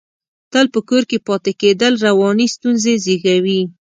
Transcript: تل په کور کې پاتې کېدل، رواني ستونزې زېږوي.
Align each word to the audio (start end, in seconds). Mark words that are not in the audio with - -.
تل 0.51 0.65
په 0.73 0.79
کور 0.89 1.03
کې 1.09 1.17
پاتې 1.27 1.51
کېدل، 1.61 1.93
رواني 2.05 2.47
ستونزې 2.55 2.93
زېږوي. 3.03 3.61